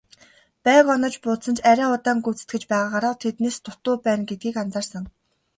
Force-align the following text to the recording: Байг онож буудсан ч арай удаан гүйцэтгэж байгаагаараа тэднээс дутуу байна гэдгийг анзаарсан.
Байг 0.65 0.85
онож 0.93 1.15
буудсан 1.23 1.55
ч 1.57 1.59
арай 1.69 1.89
удаан 1.95 2.19
гүйцэтгэж 2.25 2.63
байгаагаараа 2.71 3.15
тэднээс 3.23 3.57
дутуу 3.65 3.95
байна 4.05 4.23
гэдгийг 4.29 4.55
анзаарсан. 4.63 5.03